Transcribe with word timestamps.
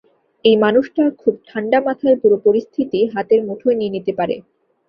এই 0.45 0.55
মানুষটা 0.57 1.03
খুব 1.21 1.33
ঠাণ্ডা 1.47 1.79
মাথায় 1.87 2.17
পুরো 2.21 2.37
পরিস্থিতি 2.45 2.99
হাতের 3.13 3.41
মুঠোয় 3.47 3.75
নিয়ে 3.79 3.93
নিতে 3.95 4.11
পারে। 4.19 4.35